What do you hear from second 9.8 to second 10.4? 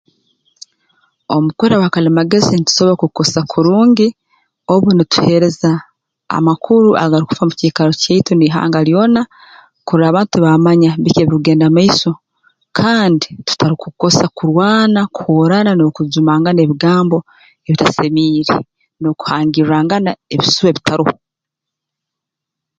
kurora abantu